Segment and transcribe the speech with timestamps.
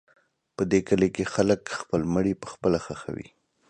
[0.55, 3.27] په دې کلي کې خلک خپل مړي پخپله ښخوي.